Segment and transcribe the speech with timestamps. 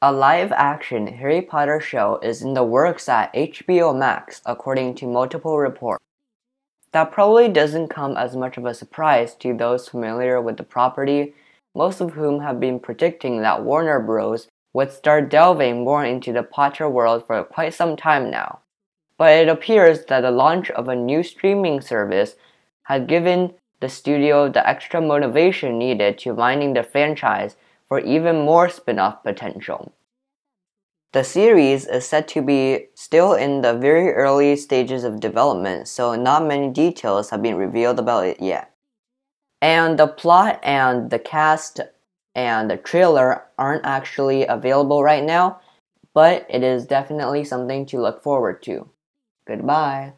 [0.00, 5.08] A live action Harry Potter show is in the works at HBO Max, according to
[5.08, 6.04] multiple reports.
[6.92, 11.34] That probably doesn't come as much of a surprise to those familiar with the property,
[11.74, 14.46] most of whom have been predicting that Warner Bros.
[14.72, 18.60] would start delving more into the Potter world for quite some time now.
[19.16, 22.36] But it appears that the launch of a new streaming service
[22.84, 27.56] had given the studio the extra motivation needed to mining the franchise
[27.88, 29.92] for even more spin off potential.
[31.12, 36.14] The series is said to be still in the very early stages of development, so
[36.14, 38.70] not many details have been revealed about it yet.
[39.62, 41.80] And the plot and the cast
[42.34, 45.60] and the trailer aren't actually available right now,
[46.12, 48.88] but it is definitely something to look forward to.
[49.46, 50.12] Goodbye.